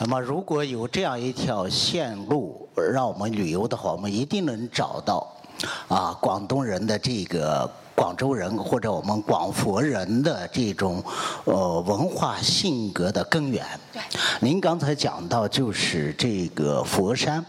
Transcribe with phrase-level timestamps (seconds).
[0.00, 5.26] 那么，如果有这样一条线路让我们旅游的话，我们一定能找到
[5.88, 11.02] 啊广东人的这个广州人或者我们广佛人的这种
[11.44, 13.66] 呃文化性格的根源。
[13.92, 14.00] 对。
[14.38, 17.44] 您刚才讲到就是这个佛山。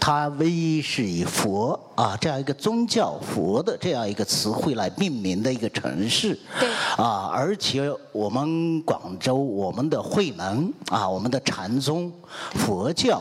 [0.00, 12.10] 它唯一是以佛啊这样一个宗教佛的这样一个词汇来命名的一个城市，对，啊，而且我们广州我们的慧能啊，我们的禅宗
[12.54, 13.20] 佛教，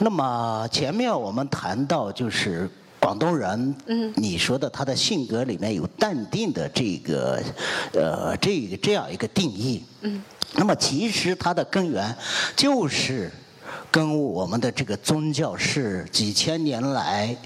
[0.00, 2.68] 那么前面我们谈到就是
[3.00, 7.42] 广东人，嗯，你说的他的性格里面有淡定的这个，
[7.94, 10.22] 呃，这个这样一个定义，嗯，
[10.54, 12.14] 那么其实他的根源
[12.54, 13.30] 就是。
[13.90, 17.36] 跟我们的这个宗教是几千年来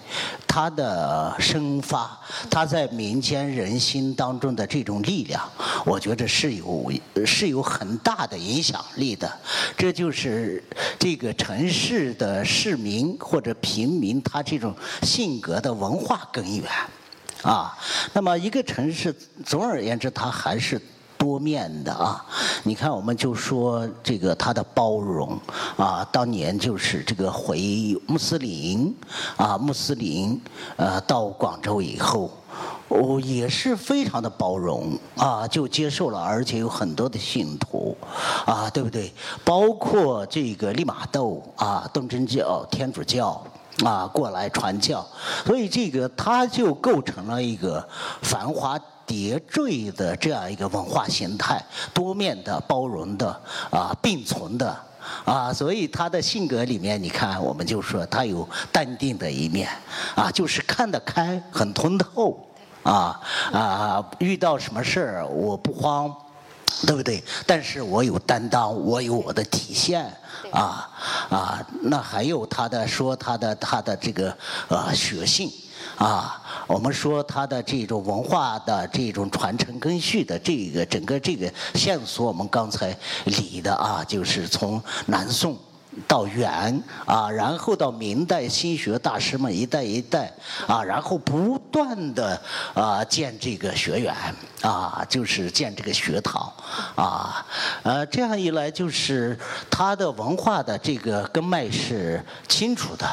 [0.47, 2.21] 它的生发，
[2.51, 5.43] 它在民间人心当中的这种力量，
[5.87, 6.93] 我觉得是有
[7.25, 9.31] 是有很大的影响力的。
[9.77, 10.63] 这就是
[10.99, 16.69] 这个城市的市民或者平民他这种性格的文化根源
[17.43, 17.75] 啊。
[18.13, 20.81] 那么一个城市，总而言之，它还是。
[21.25, 22.23] 多面的啊，
[22.65, 25.41] 你看，我们就说这个他的包容
[25.75, 28.95] 啊，当年就是这个回穆斯林
[29.39, 30.39] 啊，穆斯林
[30.77, 32.31] 呃到广州以后，
[32.89, 37.97] 哦也是非常的包容啊，就接受了，而且有很多的信徒
[38.45, 39.11] 啊，对不对？
[39.43, 43.43] 包括这个利玛窦啊，东正教、天主教
[43.83, 45.07] 啊过来传教，
[45.47, 47.87] 所以这个他就构成了一个
[48.23, 48.79] 繁华。
[49.07, 53.39] 叠缀的这样一个文化形态，多面的、包容的
[53.71, 54.75] 啊，并存的
[55.27, 59.69] 啊，所以他的性格里面，你看，我们就说他有淡定的一面
[60.15, 62.49] 啊，就是看得开，很通透
[62.83, 63.21] 啊
[63.53, 66.11] 啊，遇到什么事儿我不慌，
[66.87, 67.23] 对不对？
[67.47, 70.11] 但是我有担当，我有我的体现
[70.55, 70.89] 啊
[71.29, 74.35] 啊，那还有他的说他的他的这个
[74.69, 75.51] 呃血性。
[75.99, 85.57] 啊，我们说他的这种文化的这种传承根续的这个整个这个线索，我们刚才理的啊，就是从南宋。
[86.07, 90.33] 到元啊，然后到明代心学大师们一代一代
[90.67, 92.41] 啊，然后不断的
[92.75, 94.15] 啊建这个学院
[94.63, 96.53] 啊，就是建这个学堂
[96.97, 97.47] 啊，
[97.83, 99.39] 呃，这样一来就是
[99.71, 103.09] 他的文化的这个根脉是清楚的，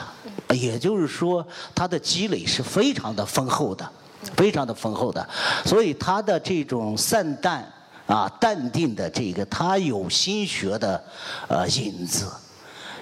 [0.56, 3.88] 也就是说他的积累是非常的丰厚的，
[4.36, 5.28] 非常的丰厚的，
[5.66, 7.66] 所以他的这种散淡
[8.08, 11.04] 啊淡定的这个，他有心学的
[11.48, 12.26] 呃影子。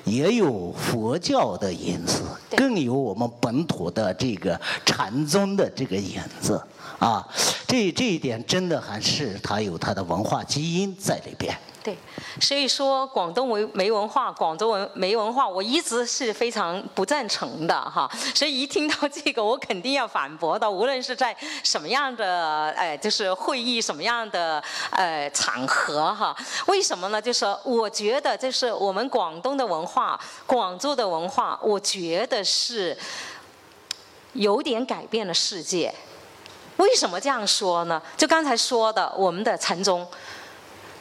[0.10, 2.24] 也有佛教的影子，
[2.58, 6.62] 更有我们本土的这个禅宗的这个影子
[6.98, 7.26] 啊，
[7.68, 11.56] 这这一点真的还是它有它的文化基因在里边。
[11.82, 11.98] 对，
[12.42, 18.10] 所以说广东文没文化，广州文没文化，我一直是非常不赞成的哈。
[18.36, 20.70] 所以一听到这个，我肯定要反驳的。
[20.70, 26.36] 无论是在什么样的呃，就是会议什么样的呃场合哈。
[26.68, 27.22] 为什么呢？
[27.22, 32.98] 就是我觉得，就是我们广东的文化，广州的文化，我觉得是
[34.34, 35.94] 有点改变了世界。
[36.76, 38.02] 为什么这样说呢？
[38.18, 40.06] 就刚才说的，我们的禅宗。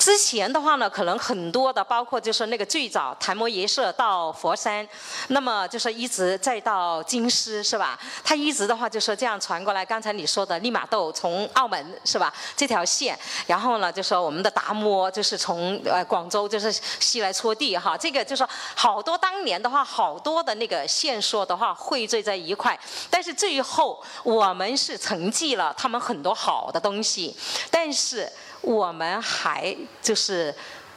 [0.08, 4.88] 之前的话呢，可能很多的，包括就是那个最早檀摩耶舍到佛山，
[5.26, 7.98] 那么就是一直再到京师，是吧？
[8.24, 9.84] 他一直的话就是这样传过来。
[9.84, 12.32] 刚才你说的利玛窦从澳门是吧？
[12.56, 22.78] 这条线，然后呢就说我们的达摩就是从呃广州就是西来搓地哈，这个就说好多当年的话好多的那个线索的话汇聚在一块，
[23.10, 27.36] 但是最后我们是承继了他们很多好的东西，
[27.70, 28.26] 但是。
[28.60, 30.54] 我们还就是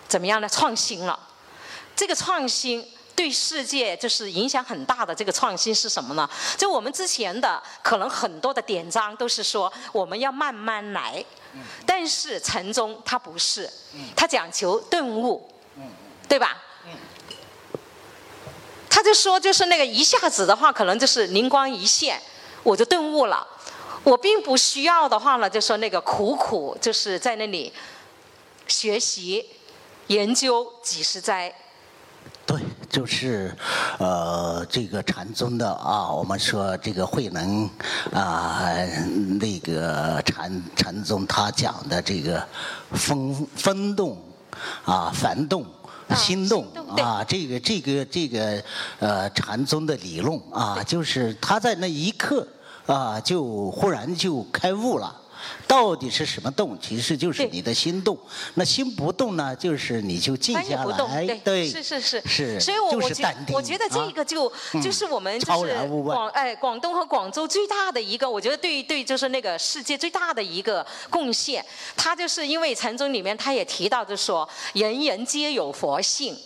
[0.08, 0.50] 怎么样呢？
[0.50, 1.20] 创新了，
[1.96, 2.86] 这个创新
[3.16, 5.14] 对世界就是影响很大的。
[5.14, 6.30] 这个创新是什么呢？
[6.58, 11.24] 就我们之前的可能很多的典章都是说我们要慢慢来，
[11.86, 13.70] 但是禅宗它不是，
[14.16, 15.50] 它讲求顿悟，
[16.28, 16.58] 对吧？
[18.94, 22.22] 他就说就是那个一下子的话，可能就是灵光一现，
[22.62, 23.48] 我就顿悟了。
[24.04, 27.72] 我并不需要的话呢，就说那个苦苦就是在那里
[28.68, 29.46] 学习
[30.08, 31.54] 研究几十载。
[32.46, 32.60] 对，
[32.90, 33.56] 就是
[34.00, 37.70] 呃这个禅宗的啊，我们说这个慧能
[38.12, 38.74] 啊，
[39.40, 42.44] 那个禅禅宗他讲的这个
[42.94, 44.18] 风风动
[44.84, 45.64] 啊，幡动、
[46.16, 48.64] 心动啊，这个这个这个
[49.00, 52.48] 呃禅宗的理论啊，就是他在那一刻。
[52.92, 55.16] 啊，就忽然就开悟了，
[55.66, 56.78] 到底是什么动？
[56.82, 58.18] 其实就是你的心动。
[58.56, 63.54] 那心不动呢，就是你就静下来，对，是是是是，所以我就我觉是。
[63.54, 64.52] 我觉得这啊个就、
[64.84, 71.66] 就是我们就是广哎广东和广州最大的一个，我觉得对对就是那个世界最大的一个贡献。
[71.96, 76.38] 他就是因为禅宗里面他也提到，就说人人皆有佛性。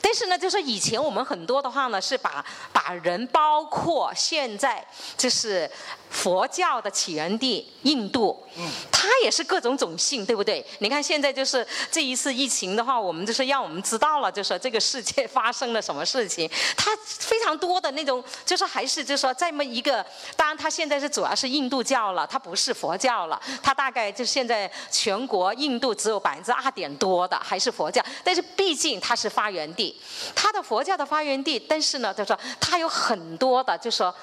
[0.00, 4.84] 但是呢，就是以前我们很多的话呢，是把把人包括现在
[5.16, 5.70] 就是
[6.10, 8.42] 佛教的起源地印度，
[8.90, 10.64] 它也是各种种姓，对不对？
[10.80, 20.04] 你看现在就是这一次疫情的话，我们就是让我们知道了，就是这个世界发生了什么事情，它非常多的那种，就是还是就是说这么一个，
[20.36, 29.94] 当然它现在是主要是印度教了，它不是佛教了，它大概就现在全国印度只有百分之二点多的还是佛教，但是毕竟它是发源地，
[30.34, 34.14] 它的佛教的发源地，但是呢，就说它有很多的，就说。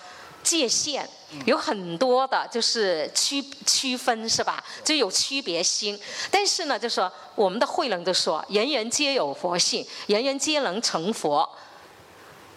[0.42, 1.08] 界限
[1.46, 4.64] 有很多的，就是区区分是吧？
[4.86, 6.00] 就有区别心。
[6.32, 11.48] 但是呢，就说我们的慧能就说，人人皆有佛性，人人皆能成佛。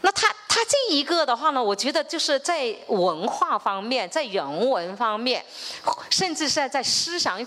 [0.03, 5.45] 那他他这一个的话呢，我觉得就是在文化方面，在人文方面，
[6.09, 7.45] 甚至是在思想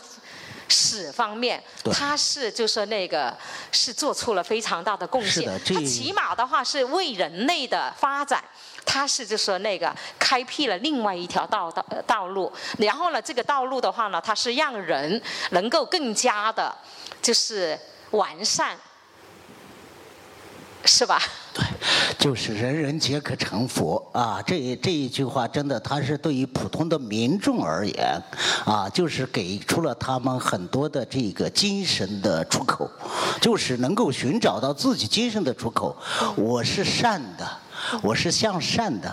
[0.68, 1.64] 史方面，
[1.94, 3.36] 他是就是那个
[3.72, 8.44] 是做出了非常大的贡献他起码的话是为人类的发展。
[8.88, 15.20] 他是就说那个开辟了另外一条道道呃道路，然后呢，这个道路的话呢，它是让人
[15.50, 16.74] 能够更加的，
[17.20, 17.78] 就是
[18.12, 18.78] 完善，
[20.86, 21.20] 是吧？
[22.18, 24.42] 就是人人皆可成佛啊！
[24.46, 28.22] 这这一句话真的，它是对于普通的民众而言，
[28.66, 32.90] 啊，就是给出了他们很多的这个精神的出口，
[33.42, 35.96] 就是能够寻找到自己精神的出口。
[36.36, 37.48] 我是善的，
[38.02, 39.10] 我是向善的，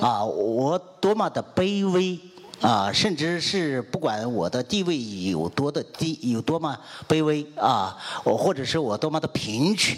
[0.00, 2.18] 啊，我多么的卑微。
[2.62, 6.74] 啊，甚至是不管我的地位有多的低，有多么
[7.06, 7.94] 卑微啊，
[8.24, 9.94] 我或者是我多么的贫穷，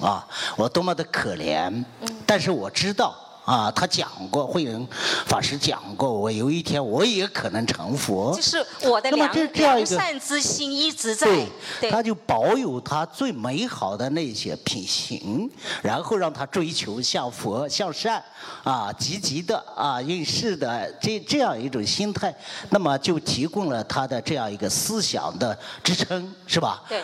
[0.00, 0.26] 啊，
[0.56, 1.84] 我多么的可怜，
[2.26, 3.14] 但是我知道
[3.46, 4.86] 啊，他讲过，慧能
[5.24, 8.42] 法师讲过，我有一天我也可能成佛就。
[8.42, 11.46] 是我的良善之心一直在，对，
[11.82, 15.48] 对他就保有他最美好的那些品行，
[15.80, 18.20] 然后让他追求向佛向善，
[18.64, 22.34] 啊，积极的啊，应试的这这样一种心态，
[22.70, 26.82] 那么就提供了他的这样一个思想的支撑，是吧？
[26.88, 27.00] 对，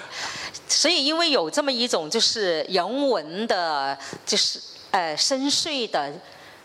[0.66, 3.96] 所以因为有这么一种就是人文的，
[4.26, 4.60] 就是
[4.92, 6.12] 呃深邃的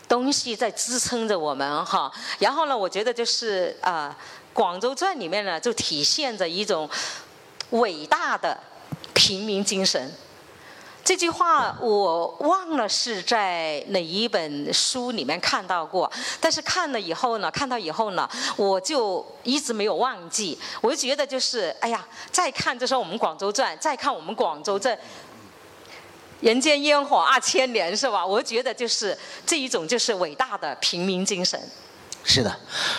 [0.08, 2.10] 东西在支撑着我们哈。
[2.38, 4.16] 然后呢，我觉得就是啊、
[4.52, 6.88] 广州传》里面呢就体现着一种
[7.70, 8.56] 伟大的
[9.12, 10.10] 平民精神。
[11.04, 18.28] 这句话我忘了是在哪一本书里面看到过，但是看了以后呢，看到以后呢，
[18.58, 20.58] 我就一直没有忘记。
[20.82, 24.94] 我就觉得就是，哎呀，再看就说我们广州传，再看我们广州这
[26.40, 28.24] 人间烟火二千年，是吧？
[28.24, 31.60] 我觉得就是这一种就是伟大的平民精神。
[32.24, 32.54] 是的，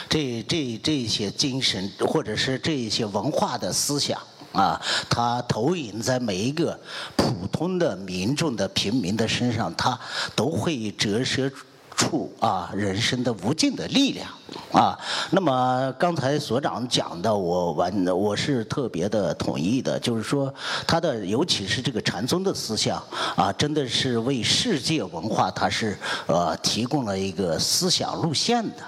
[0.10, 4.20] 这这这些精神或者是这些文化的思想
[4.52, 6.80] 啊，它投影在每一个
[7.16, 10.00] 普通的民众的平民的身上，它
[10.36, 11.52] 都会折射
[12.00, 14.30] 处啊人生的无尽的力量
[14.72, 14.98] 啊。
[15.32, 20.52] 那么刚才所长讲的，我完我是特别的同意的，就是说
[20.88, 23.04] 他的尤其是这个禅宗的思想
[23.36, 28.84] 啊，真的是为世界文化它是呃提供了一个思想路线的。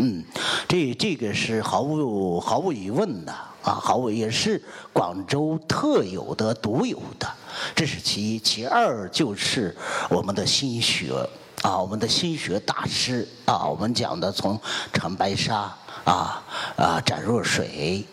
[0.00, 0.24] 嗯，
[0.66, 3.32] 这这个是毫无毫无疑问的
[3.62, 4.60] 啊，毫无也是
[4.92, 7.28] 广州特有的、独有的，
[7.74, 8.38] 这是其一。
[8.38, 9.76] 其二就是
[10.08, 11.12] 我们的心学
[11.62, 14.60] 啊，我们的心学大师啊，我们讲的从
[14.92, 15.74] 长白沙
[16.04, 16.42] 啊
[16.76, 18.04] 啊展若水。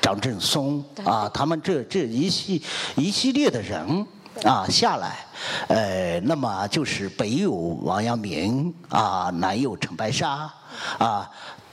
[0.00, 2.62] 张振松啊，他们这这一系
[2.94, 4.06] 一系列的人
[4.42, 5.24] 啊下来，
[5.68, 10.52] 呃，那么就是北有王阳明啊，南有陈白沙
[10.98, 11.30] 啊。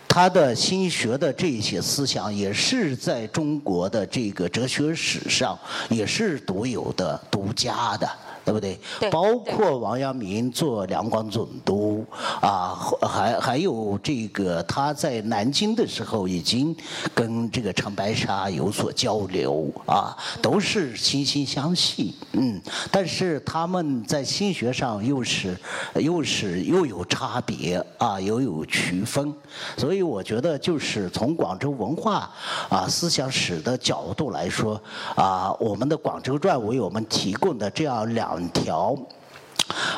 [0.08, 8.10] 他的心学的这些思想，也是在中国的这个哲学史上，也是独有的、独家的，
[8.44, 8.80] 对不对？
[9.00, 12.06] 对包括王阳明做两广总督
[12.42, 16.76] 啊，还还有这个他在南京的时候，已经
[17.14, 25.58] 跟这个陈白沙有所交流啊，都是惺惺相惜，嗯，但是他们在心学上又是
[25.96, 29.34] 又是又有差别啊，又有区分，
[29.78, 32.30] 所以我觉得就是从广州文化
[32.70, 34.82] 啊思想史的角度来说
[35.16, 38.98] 啊，我们的《广州传》为我们提供的这样两两条。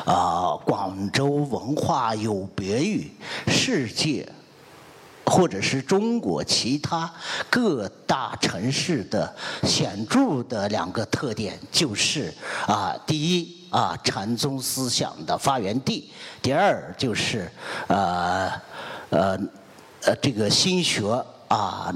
[0.04, 3.10] 啊，广州文化有别于
[3.48, 4.28] 世界
[5.26, 7.12] 或者是中国其他
[7.50, 12.32] 各大城市的显著的两个特点，就是
[12.68, 16.08] 啊，第一啊，禅宗思想的发源地；
[16.40, 17.50] 第二就是
[17.88, 18.52] 呃
[19.10, 19.36] 呃
[20.02, 21.10] 呃这个心学
[21.48, 21.92] 啊。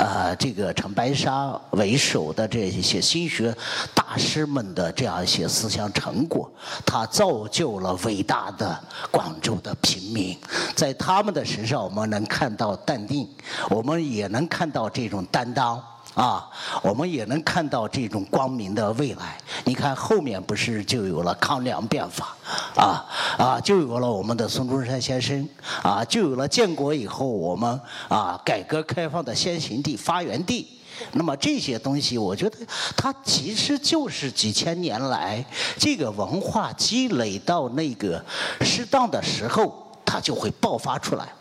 [0.00, 3.54] 呃，这个陈白沙为首的这一些心学
[3.94, 6.50] 大师们的这样一些思想成果，
[6.86, 10.34] 他造就了伟大的广州的平民。
[10.74, 13.28] 在他们的身上，我们能看到淡定，
[13.68, 15.78] 我们也能看到这种担当。
[16.20, 16.46] 啊，
[16.82, 19.38] 我们也能看到这种光明的未来。
[19.64, 22.36] 你看后面不是就有了康梁变法，
[22.76, 23.08] 啊
[23.38, 25.48] 啊，就有了我们的孙中山先生，
[25.82, 30.68] 啊，就有了建国以后我们啊改革开放的先行地、发源地。
[31.12, 32.58] 那么这些东西，我觉得
[32.94, 35.42] 它其实就是几千年来
[35.78, 38.22] 这个文化积累到那个
[38.60, 39.89] 适当的时候。
[40.10, 41.32] 它就会爆发出来，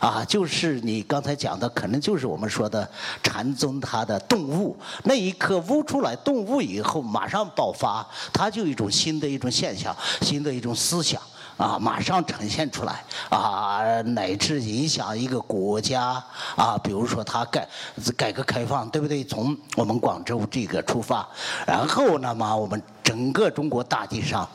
[0.00, 2.88] 啊，就是你刚才讲的，可能就是我们说的
[3.22, 11.22] 禅宗它的动物，那一刻悟出来动物以后，马上爆发，它就一种新的一种现象，新的一种思想，
[11.56, 16.20] 啊，马上呈现出来，啊，乃至影响一个国家，
[16.56, 17.68] 啊，比如说它改
[18.16, 19.22] 改革开放，对不对？
[19.22, 21.24] 从我们广州这个出发，
[21.64, 24.48] 然后那么我们整个中国大地上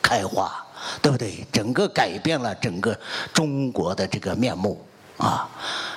[0.00, 0.50] 开花。
[1.00, 1.46] 对不对？
[1.52, 2.98] 整个改变了整个
[3.32, 4.80] 中国的这个面目
[5.16, 5.48] 啊！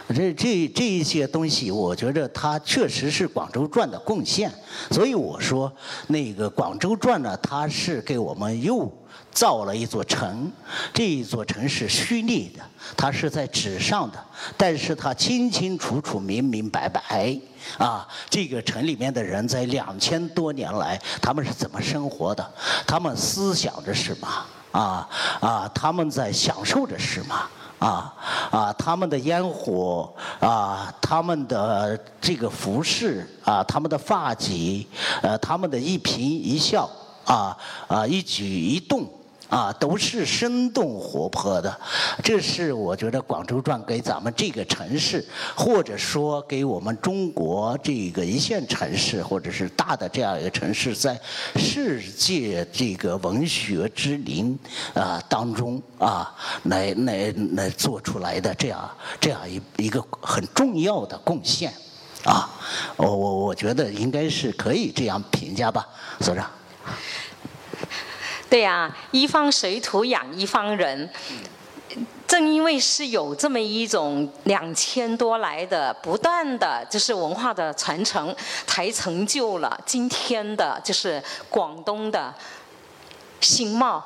[0.09, 4.51] 这这这一些东西，我觉着它确实是《广州传》的贡献。
[4.91, 5.71] 所以我说，
[6.07, 8.91] 那个《广州传》呢，它是给我们又
[9.31, 10.51] 造了一座城。
[10.93, 12.63] 这一座城是虚拟的，
[12.95, 14.23] 它是在纸上的，
[14.55, 17.35] 但是它清清楚楚、明明白白。
[17.79, 22.47] 啊，这个城里面的人在两千多年来，他们是怎么生活的？
[22.85, 24.27] 他们思想着什么？
[24.75, 25.07] 啊
[25.39, 25.71] 啊！
[25.73, 27.35] 他们在享受着什么？
[27.79, 28.13] 啊
[28.51, 28.73] 啊！
[28.77, 34.85] 他们的烟火啊，他们的这个服饰啊，他们的发髻，
[35.21, 36.89] 呃，他们的一颦一笑
[37.25, 37.55] 啊
[37.87, 39.07] 啊，一举一动。
[39.47, 41.79] 啊，都是生动活泼的，
[42.23, 45.23] 这是我觉得《广州传》给咱们这个城市，
[45.55, 51.19] 或者说给我们中国这个一线城市，或者是大的这样一个城市，在
[51.55, 54.57] 世界这个文学之林
[54.95, 61.71] 啊当中啊，来来来做出来的这样这样一一个很重要的贡献
[62.23, 62.49] 啊，
[62.97, 65.87] 我我我觉得应该是可以这样评价吧，
[66.19, 66.49] 所长。
[68.49, 71.09] 对呀，一方水土养一方人。
[72.27, 78.35] 正因为是有这么一种两千多来的不断的就是文化的传承，
[78.65, 82.33] 才成就了今天的就是广东的
[83.39, 84.03] 新貌，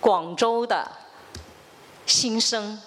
[0.00, 0.88] 广州的
[2.06, 2.80] 新生。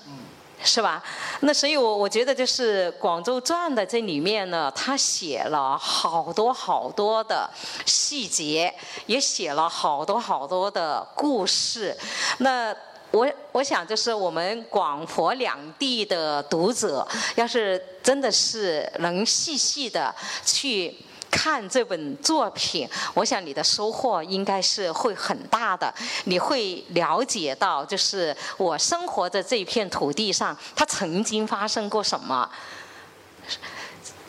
[0.63, 1.01] 是吧？
[1.41, 7.49] 那所以，我我觉得就是《广州传》的这里面呢，他写了好多好多的
[7.85, 8.73] 细节，
[9.05, 11.97] 也写了好多好多的故事。
[12.39, 12.75] 那
[13.11, 20.13] 我我想，就是我们广佛两地的读者，要是真的是能细细的
[20.45, 20.95] 去。
[21.29, 25.93] 看这本作品，我想你的收获应该是会很大的。
[26.25, 32.50] 你会了解到，就是我生活在这片土地上，它曾经发生过什么，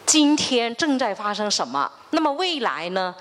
[0.07, 3.15] 今天正在发生什么，那么未来呢？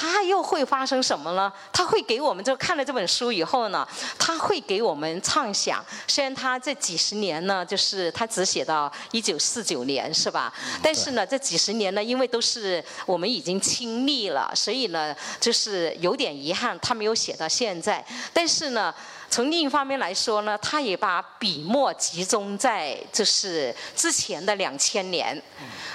[0.00, 1.52] 他又会发生什么呢？
[1.72, 3.86] 他会给我们就看了这本书以后呢，
[4.16, 5.84] 他会给我们畅想。
[6.06, 10.52] 虽然他这几十年呢，就是他只写到一九四九年，是吧？
[10.80, 18.04] 但是呢，这几十年呢，因为都是我们已经亲历了，所以呢，就是有点遗憾，他没有写到现在。
[18.32, 18.94] 但是呢。
[19.30, 25.40] 从另一方面来说呢，他也把笔墨集中在就是之前的两千年。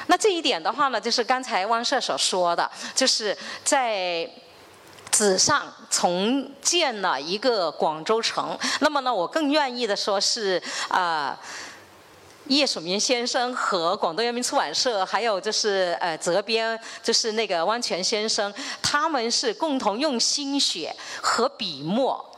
[0.08, 4.30] 那这一点的话呢，就是刚才汪社所说的，就是在
[5.12, 8.58] 纸上重建了一个广州城。
[8.82, 11.40] 那么呢，我更愿意的说是啊，
[12.48, 22.30] 叶曙明先生和广东人民出版社，还有就是呃责编就是那个汪泉先生，他们是共同用心血和笔墨。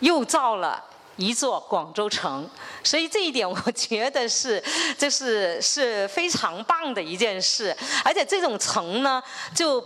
[0.00, 0.82] 又造了
[1.16, 2.48] 一座广州城，
[2.84, 4.62] 所以这一点我觉得是，
[4.98, 7.74] 就是是非常棒的一件事。
[8.04, 9.22] 而且这种城呢，
[9.54, 9.82] 就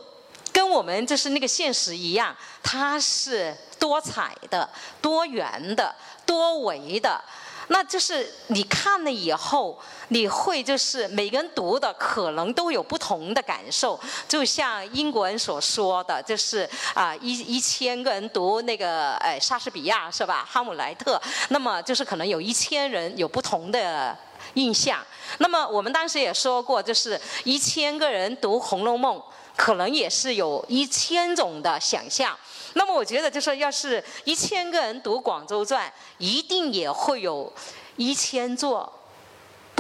[0.53, 4.69] 跟我们就是那个现实一样，它是多彩的、
[5.01, 5.95] 多元的、
[6.27, 7.23] 多维的。
[7.73, 13.99] 那就是你看了以后，你会就是每个人读的可能都有不同的感受。
[14.29, 20.45] 就像英国人所说的，就是啊一一千个人读那个呃莎士比亚是吧？
[20.51, 24.19] 哈姆莱特，那么就是可能有一千人有不同的
[24.55, 24.99] 印象。
[25.39, 29.17] 那么我们当时也说过，就是一千个人读《红楼梦》，
[29.55, 32.37] 可能也是有一千种的想象。
[32.75, 37.53] 那么我觉得，就说要是一千个人读《广州传》，一定也会有
[37.97, 39.00] 一千座。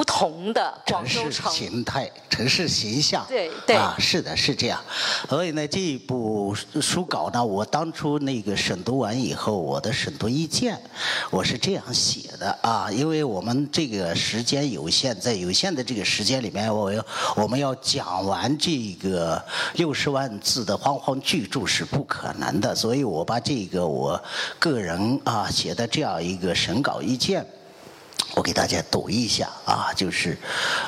[0.00, 4.80] 不同的广州城形态、城市形象，对对啊，是的，是这样。
[5.28, 10.80] 所以呢，这一部书稿呢，我当初那个审读完以后，我的审读意见，
[11.28, 17.04] 我是这样写的啊，因为我们这个时间有限，在有限的这个时间里面，我要
[17.36, 24.18] 我们要讲完这个六十万字的煌煌巨著是不可能的，所以我把这个我
[24.58, 27.46] 个人啊写的这样一个审稿意见。
[28.34, 30.38] 我给大家读一下啊，就是，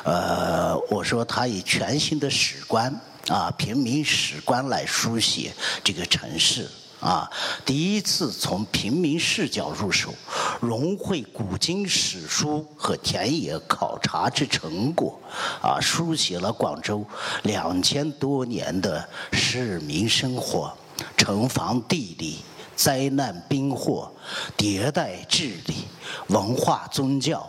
[0.04, 2.94] 呃，我说他以全新的史观
[3.28, 6.68] 啊，平民史观来书写这个城市
[7.00, 7.28] 啊，
[7.64, 10.14] 第一次从平民视角入手，
[10.60, 15.20] 融汇古今史书和田野考察之成果
[15.60, 17.04] 啊，书写了广州
[17.42, 20.72] 两千多年的市民生活、
[21.16, 22.38] 城防地理。
[22.74, 24.10] 灾难兵祸、
[24.56, 25.84] 迭代治理、
[26.28, 27.48] 文化宗教、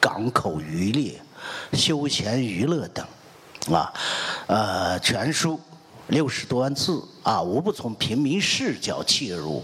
[0.00, 1.20] 港口渔猎、
[1.72, 3.06] 休闲娱乐等，
[3.72, 3.92] 啊，
[4.46, 5.58] 呃，全书
[6.08, 9.62] 六十多万字啊，无不从平民视角切入，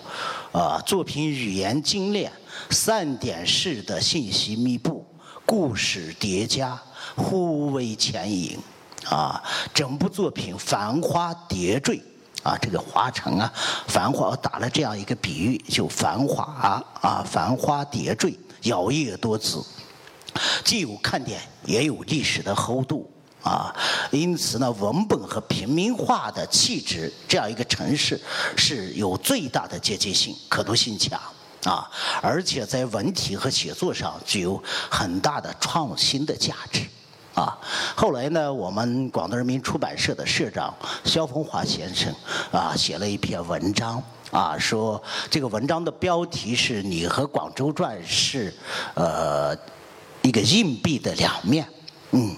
[0.53, 2.31] 啊，作品语言精炼，
[2.71, 5.05] 散点式的信息密布，
[5.47, 6.81] 故事叠加，
[7.15, 8.59] 互为前引，
[9.09, 9.43] 啊，
[9.73, 12.03] 整部作品繁花叠缀。
[12.45, 13.51] 啊，这个华城啊，
[13.89, 16.45] 繁华，打了这样一个比喻，就繁华
[17.01, 19.65] 啊，繁花叠缀，摇曳多姿，
[20.63, 23.11] 既有看点，也有历史的厚度
[23.43, 23.75] 啊。
[24.11, 28.21] 因此呢，文本和平民化的气质，这样一个城市
[28.59, 31.19] 是有最大的接近性，可读性强
[31.65, 36.83] 啊，而且在文体和写作上具有很大的创新的价值。
[37.35, 37.59] 啊，
[37.97, 40.73] 后来呢，我们广东人民出版社的社长
[41.05, 42.15] 萧峰华先生
[42.53, 44.01] 啊，写了一篇文章
[44.31, 48.55] 啊，说这个文章的标题是“你和广州传是
[48.95, 49.57] 呃
[50.23, 51.69] 一个硬币的两面”，
[52.13, 52.37] 嗯，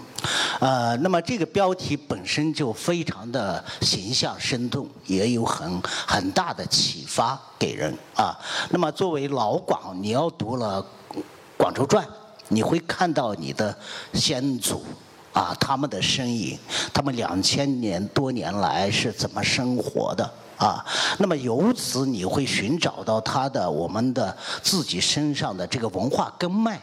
[0.61, 8.35] 呃，那么这个标题本身就非常的形象生动，也有很很大的启发给人啊。
[8.71, 10.83] 那么作为老广，你要读了
[11.59, 12.03] 《广州传》。
[12.49, 13.77] 你会看到你的
[14.15, 14.85] 先祖
[15.33, 16.59] 啊，他们的身影，
[16.95, 20.85] 他们两千年多年来是怎么生活的啊？
[21.19, 26.81] 那么由此你会寻找到他的我们的自己身上的这个文化根脉，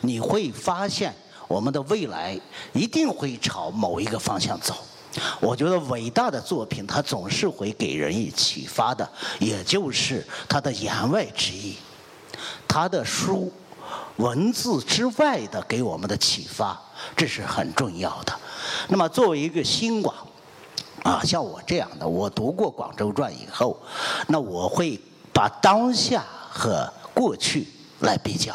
[0.00, 1.14] 你会发现
[1.46, 2.36] 我们的未来
[2.72, 4.74] 一定会朝某一个方向走。
[5.40, 11.76] 我觉得伟大的作品它总是会给人以启发的，也就是它的言外之意，
[12.66, 13.52] 他的书。
[14.16, 16.80] 文字之外的给我们的启发，
[17.16, 18.32] 这是很重要的。
[18.88, 20.14] 那么作为一个新广，
[21.02, 23.78] 啊，像我这样的，我读过《广州传》以后，
[24.28, 24.98] 那我会
[25.32, 27.66] 把当下和过去
[28.00, 28.54] 来比较。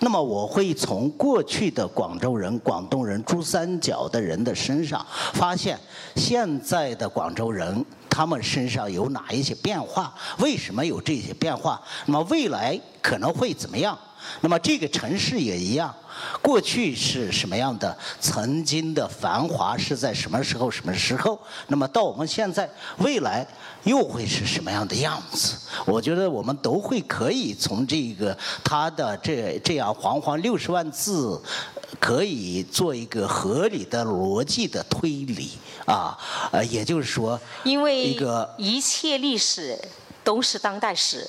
[0.00, 5.78] 那么我会从过去的广州人、广东人、珠三角的人的身上，发现
[6.16, 10.14] 现在的广州人他们身上有哪一些变化？
[10.38, 11.80] 为什么有这些变化？
[12.06, 13.98] 那么未来可能会怎么样？
[14.40, 15.94] 那么这个城市也一样，
[16.42, 17.96] 过去是什么样的？
[18.20, 20.70] 曾经的繁华是在什么时候？
[20.70, 21.38] 什么时候？
[21.68, 23.46] 那么到我们现在，未来
[23.84, 25.56] 又会是什么样的样子？
[25.86, 31.40] 我觉得我们都会可以从这个它的这这样煌煌六十万字，
[31.98, 35.52] 可以做一个合理的逻辑的推理
[35.86, 36.16] 啊，
[36.52, 39.78] 呃，也就是说，因为一个一切历史
[40.22, 41.28] 都是当代史，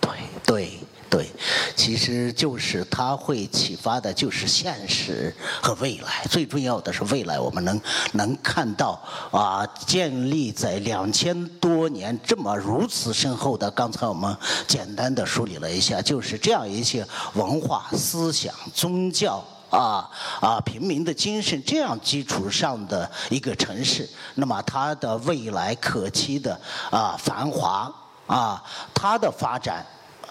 [0.00, 0.10] 对
[0.44, 0.78] 对。
[1.08, 1.30] 对，
[1.76, 6.26] 其实就是它会启发的，就是现实和未来。
[6.28, 7.80] 最重要的是未来，我们能
[8.12, 13.70] 能看到啊，建立在两千多年这么如此深厚的。
[13.70, 24.08] 刚才我们简单的梳理了一下，就是这样一些文化、思想、宗教啊啊，平民的精神这样基础上的一个城市。
[24.34, 27.90] 那么它的未来可期的啊繁华
[28.26, 28.60] 啊，
[28.92, 29.86] 它的发展。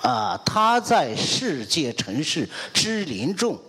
[0.05, 3.59] 啊，他在世界城市之林中，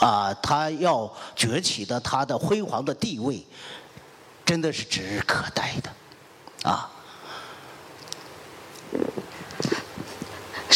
[0.00, 3.46] 啊，他要崛起的他的辉煌的地位，
[4.44, 6.90] 真的是指日可待的，啊。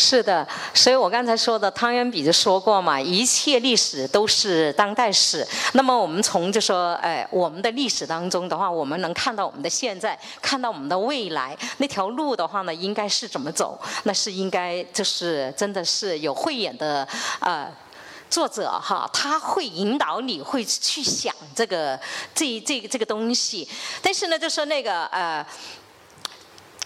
[0.00, 5.46] 是的，所以我刚才说的，汤圆比就说过嘛，一切历史都是当代史。
[5.74, 13.78] 那么我们从就说，哎，我们的历史当中的话，我们能看到我们的现在，看到我们的未来，那条路的话呢，应该是怎么走？
[14.04, 17.06] 那是应该就是真的是有慧眼的，
[17.40, 17.70] 呃。
[18.30, 21.98] 作者哈，他会引导你，会去想这个
[22.32, 23.68] 这这个这个东西，
[24.00, 25.44] 但是呢，就说那个呃，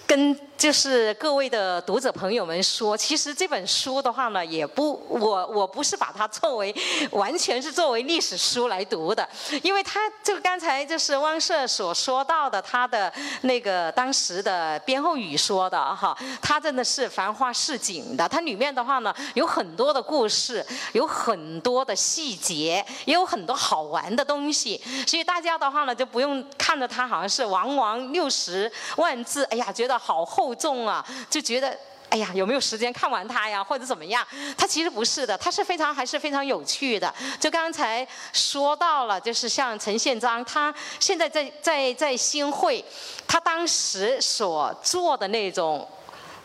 [0.07, 0.37] 跟。
[0.57, 6.75] 就是各位的读者朋友们说，其实这本书的话呢，也不我我不是把它作为
[7.11, 9.29] 完全是作为历史书来读的，
[9.63, 13.13] 因为它就刚才就是汪社所说到的，他的
[13.43, 30.44] 那个当时的编后语说的哈，它真的是繁花似锦的，它里面的话呢有很多的故事，有很多的细节，也有很多好玩的东西，所以大家的话呢就不用看着它好像是王王六十万字，哎呀，觉得好厚。
[30.45, 31.75] 厚重啊，就觉得
[32.11, 34.27] 哎呀，有没有时间看完它呀，或者怎么样？
[34.59, 37.13] 它其实不是的，它是非常还是非常有趣的。
[37.41, 42.85] 就刚才说到了，就是像陈宪章，他现在在在在新会，
[43.27, 45.89] 他当时所做的那种。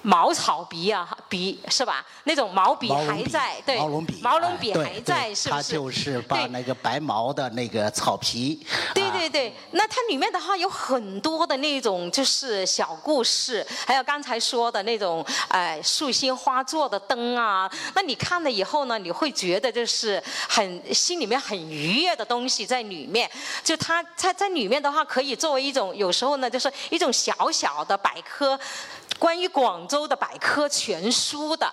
[0.01, 2.05] 茅草笔啊，笔是吧？
[2.23, 5.61] 那种毛笔还在，对，毛绒笔，毛绒笔还在，是不是？
[5.61, 8.65] 他就是把那个白毛的那个草皮。
[8.93, 23.29] 对对对，那它里面的话有很多的那种就是小故事，还有刚才说的那种哎树心花做的灯啊，那你看了以后呢，你会觉得就是很心里面很愉悦的东西在里面。
[23.63, 28.57] 就它它在里面的话，可以作为一种有时候呢，就是一种小小的百科。
[29.19, 31.71] 关于广州的百科全书的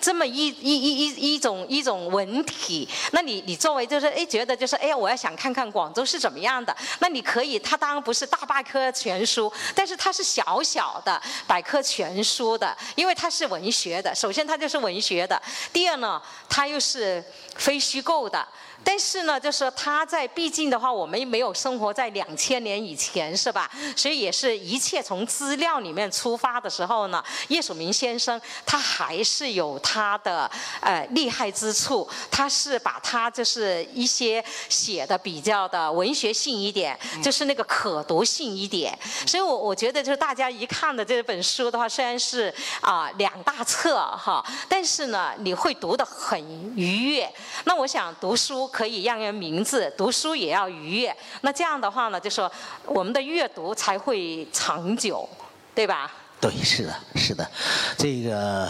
[0.00, 14.14] 这么一一一一一种一种文体，那你你作为就是哎觉得就是哎我要想看看广州是怎么样的，那你可以，它当然不是大百科全书，但是它是小小的百科全书的，因为它是文学的。
[14.14, 15.40] 首先它就是文学的，
[15.72, 17.22] 第二呢，它又是
[17.56, 18.46] 非虚构的。
[18.84, 23.70] 但是呢，就是他在，毕竟的话，我们没有生活在两千年以前，是吧？
[23.96, 38.98] 所以也是一切从资料里面出发的时候呢，叶曙明先生他还是有他的呃厉害之处，他是把他就是一些写的比较的文学性一点，就是那个可读性一点。
[39.26, 46.40] 所以我我觉得就是大家一看的这本书的话，虽然是啊两大册哈，但是呢你会读得很
[46.76, 47.32] 愉悦。
[47.64, 48.71] 那我想读书。
[48.72, 51.14] 可以让人名字，读书也要愉悦。
[51.42, 52.50] 那这样的话呢，就说
[52.86, 55.28] 我们的阅读才会长久，
[55.74, 56.10] 对吧？
[56.40, 57.48] 对，是的，是的。
[57.96, 58.68] 这个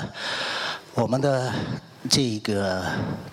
[0.95, 1.51] 我们的
[2.11, 2.85] 这个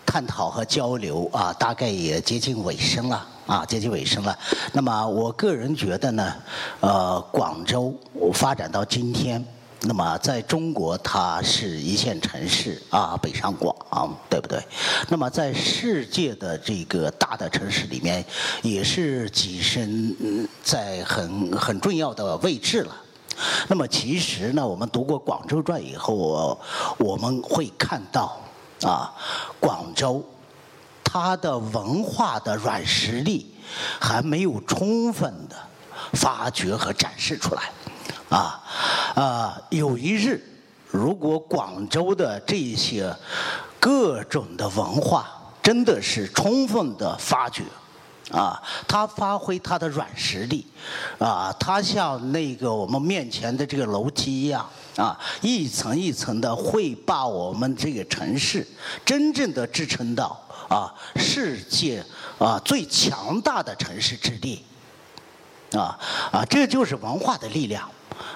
[0.05, 4.37] 探讨和交流啊，大概也接近尾声了啊，接近尾声了。
[4.71, 6.35] 那么我个人觉得呢，
[6.79, 7.93] 呃，广州
[8.33, 9.43] 发展到今天。
[9.83, 13.73] 那么，在中国，它是一线城市啊，北上广，
[14.29, 14.61] 对不对？
[15.07, 18.23] 那么，在世界的这个大的城市里面，
[18.61, 22.95] 也是跻身在很很重要的位置了。
[23.69, 26.59] 那么，其实呢，我们读过《广州传》以后，
[26.97, 28.37] 我们会看到
[28.83, 29.15] 啊，
[29.61, 30.21] 广州
[31.05, 33.55] 它的文化的软实力
[33.97, 35.55] 还没有充分的
[36.15, 37.71] 发掘和展示出来。
[38.29, 38.63] 啊，
[39.15, 40.41] 啊，有一日，
[40.87, 43.15] 如果广州的这些
[43.79, 45.29] 各种的文化
[45.63, 47.63] 真的是充分的发掘，
[48.31, 50.65] 啊，它发挥它的软实力，
[51.17, 58.65] 啊，它像那个我们面前的这个楼梯一样，啊，一层一层的会把我们这个城市
[59.05, 62.03] 真正的支撑到啊世界
[62.37, 64.57] 啊最强大的城市之列，
[65.73, 65.97] 啊
[66.31, 67.89] 啊，这就是文化的力量。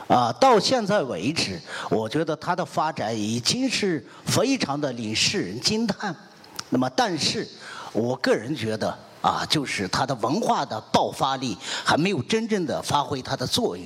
[0.08, 6.14] 啊，到现在为止，我觉得它的发展已经是非常的令世人惊叹。
[6.70, 7.48] 那么，但是
[7.94, 13.86] 我个人觉得啊，就是它的文化的爆发力还没有真正的发挥它的作用。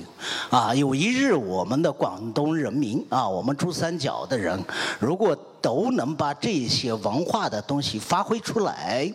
[0.50, 4.58] 啊，有一日我们的广东人民啊，我们珠三角的人，
[4.98, 9.10] 如果都能把这些文化的东西发挥出来，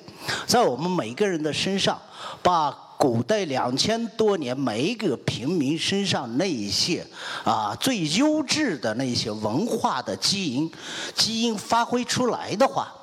[0.48, 2.00] 在我们每个人的身上，
[2.42, 2.76] 把。
[3.04, 7.06] 古代两千多年，每一个平民身上那一些
[7.44, 10.72] 啊最优质的那些文化的基因，
[11.14, 12.96] 基因发挥出来的话，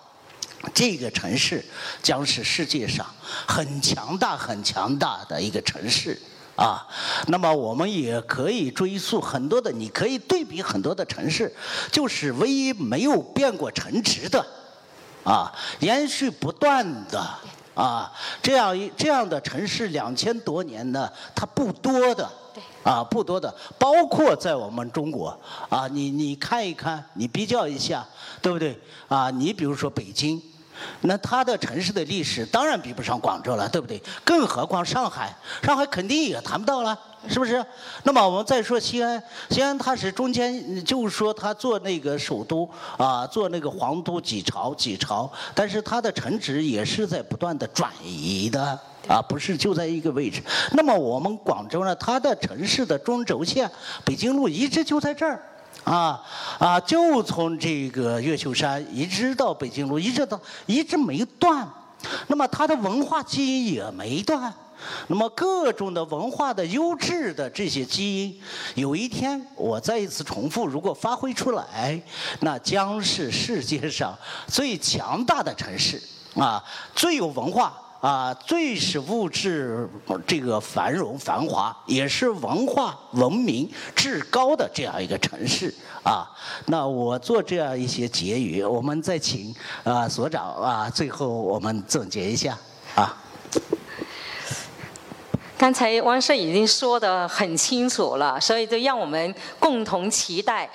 [0.72, 1.62] 这个城市
[2.02, 3.04] 将是世界上
[3.46, 6.18] 很强大、很强大的一个城市
[6.56, 6.88] 啊。
[7.26, 11.54] 那么我们也可以追溯很多的，你可以对比很多的城市，
[11.92, 14.42] 就是唯一没有变过城池的
[15.24, 17.22] 啊，延续不断的。
[17.80, 18.12] 啊，
[18.42, 22.28] 这样一这样的城市两千多年呢，它不多的。
[22.82, 25.38] 啊，不多的，包括在我们中国
[25.68, 28.02] 啊，你你看一看，你比较一下，
[28.40, 28.76] 对不对？
[29.06, 30.40] 啊，你比如说北京，
[31.02, 34.02] 那它的城市的历史当然比不上广州了，对不对？
[34.24, 36.98] 更何况上海，上海肯定也谈不到了。
[37.28, 37.64] 是不是？
[38.04, 50.42] 那么我们再说西安，西安它是中间，就是说它做那个首都啊，做那个皇都几朝几朝，但是它的城址也是在不断的转移的啊，不是就在一个位置。
[50.72, 53.70] 那么我们广州呢，它的城市的中轴线，
[54.04, 55.42] 北京路一直就在这儿，
[55.84, 56.22] 啊
[56.58, 61.68] 啊，就从这个越秀山一直到北京路，一直到一直没断。
[62.28, 64.52] 那么它的文化基因也没断。
[65.08, 68.40] 那么各种的文化的优质的这些基因，
[68.74, 72.00] 有一天我再一次重复，如果发挥出来，
[72.40, 74.16] 那将是世界上
[74.46, 76.00] 最强大的城市
[76.34, 76.62] 啊，
[76.94, 79.88] 最有文化啊，最是物质
[80.26, 86.30] 这个繁荣繁华，也是文化文明至高的这样一个城市啊。
[86.66, 92.56] 那我做这样一些结语，我们再请啊所长啊，最后我们总结一下。
[95.60, 100.66] 刚才汪社已经说得很清楚了，所以就让我们共同期待。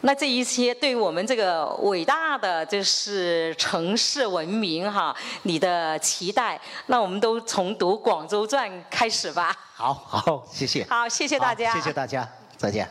[0.00, 9.54] 那这一些对我们这个伟大的就是城市文明哈，你的期待，那我们都从读《广州传》开始吧。
[9.74, 10.86] 好好，谢谢。
[10.88, 11.70] 好，谢谢大家。
[11.74, 12.26] 谢谢大家，
[12.56, 12.88] 再见。